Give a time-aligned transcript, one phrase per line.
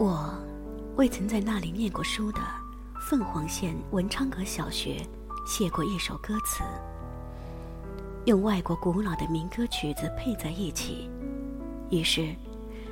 [0.00, 0.32] 我
[0.94, 2.38] 未曾在那里念过书的
[3.00, 5.04] 凤凰县文昌阁小学
[5.44, 6.62] 写过一首歌词，
[8.24, 11.10] 用外国古老的民歌曲子配在一起，
[11.90, 12.32] 于是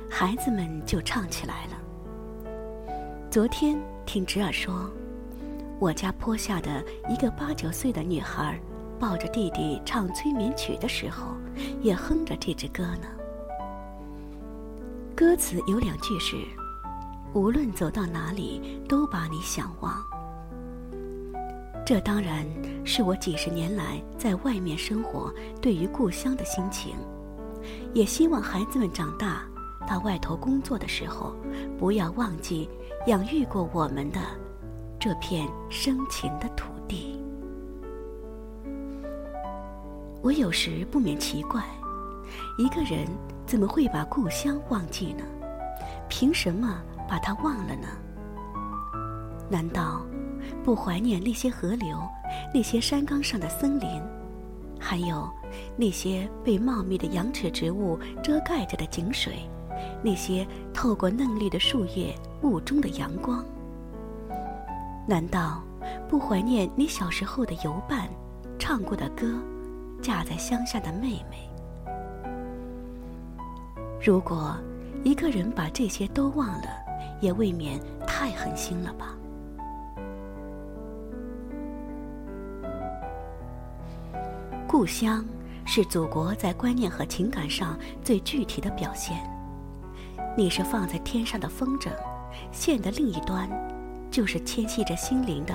[0.09, 1.77] 孩子们就唱起来了。
[3.31, 4.89] 昨天听侄儿说，
[5.79, 8.59] 我家坡下的一个八九岁的女孩，
[8.99, 11.37] 抱着弟弟唱催眠曲的时候，
[11.81, 13.07] 也哼着这支歌呢。
[15.15, 16.35] 歌词有两句是
[17.37, 20.03] ：“无论走到哪里，都把你想望。”
[21.85, 22.43] 这当然
[22.83, 26.95] 是我几十年来在外面生活对于故乡的心情，
[27.93, 29.43] 也希望孩子们长大
[29.87, 31.35] 到外头工作的时候，
[31.77, 32.67] 不要忘记
[33.05, 34.19] 养育过我们的
[34.99, 37.21] 这片深情的土地。
[40.23, 41.63] 我有时不免奇怪，
[42.57, 43.05] 一个人。
[43.45, 45.23] 怎么会把故乡忘记呢？
[46.09, 47.87] 凭什么把它忘了呢？
[49.49, 50.01] 难道
[50.63, 51.97] 不怀念那些河流、
[52.53, 54.01] 那些山岗上的森林，
[54.79, 55.29] 还有
[55.75, 59.49] 那些被茂密的羊齿植物遮盖着的井水，
[60.03, 63.43] 那些透过嫩绿的树叶雾中的阳光？
[65.07, 65.63] 难道
[66.09, 68.09] 不怀念你小时候的游伴，
[68.59, 69.39] 唱过的歌，
[70.01, 71.49] 嫁在乡下的妹妹？
[74.03, 74.55] 如果
[75.03, 76.86] 一个人把这些都忘了，
[77.19, 79.15] 也未免太狠心了吧。
[84.67, 85.25] 故乡
[85.65, 89.17] 是祖国在观念和情感上最具体的表现。
[90.35, 91.89] 你是放在天上的风筝，
[92.51, 93.49] 线的另一端，
[94.11, 95.53] 就是牵系着心灵的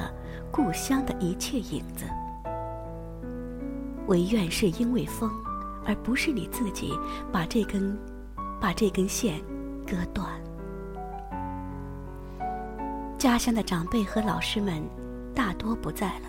[0.50, 2.04] 故乡的一切影子。
[4.08, 5.30] 唯愿是因为风，
[5.84, 6.92] 而不是你自己
[7.30, 7.96] 把这根。
[8.60, 9.40] 把这根线
[9.84, 10.41] 割断。
[13.22, 14.82] 家乡的长辈和老师们
[15.32, 16.28] 大多不在了，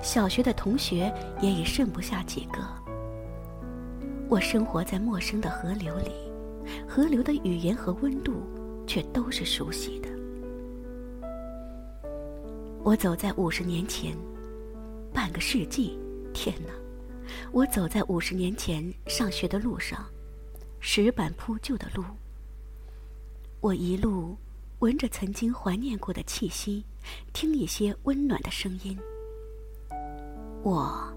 [0.00, 2.60] 小学的同学也已剩不下几个。
[4.28, 6.12] 我生活在陌生的河流里，
[6.88, 8.44] 河流的语言和温度
[8.86, 10.08] 却都是熟悉的。
[12.84, 14.16] 我走在五十年前，
[15.12, 15.98] 半个世纪，
[16.32, 16.72] 天哪！
[17.50, 20.06] 我走在五十年前上学的路上。
[20.78, 22.04] 石板铺就的路，
[23.60, 24.36] 我一路
[24.80, 26.84] 闻着曾经怀念过的气息，
[27.32, 28.96] 听一些温暖的声音。
[30.62, 31.12] 我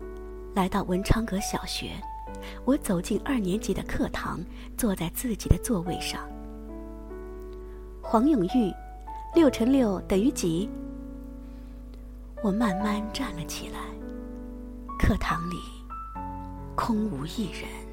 [0.55, 1.91] 来到文昌阁小学，
[2.65, 4.39] 我走进二年级的课堂，
[4.75, 6.27] 坐在自己的座位上。
[8.01, 8.73] 黄永玉，
[9.35, 10.67] 六乘六等于几？
[12.41, 13.79] 我慢慢站了起来，
[14.97, 15.57] 课堂里
[16.75, 17.90] 空无一人。